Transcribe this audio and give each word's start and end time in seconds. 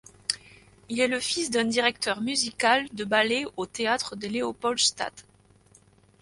Il 0.89 0.99
est 0.99 1.07
le 1.07 1.19
fils 1.19 1.51
d'un 1.51 1.63
directeur 1.65 2.21
musical 2.21 2.89
de 2.91 3.03
ballet 3.03 3.45
au 3.55 3.67
Théâtre 3.67 4.15
de 4.15 4.27
Leopoldstadt. 4.27 5.13